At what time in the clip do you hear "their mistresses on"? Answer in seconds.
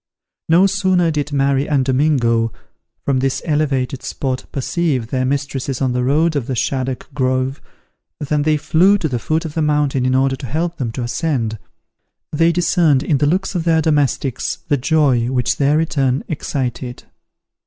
5.11-5.91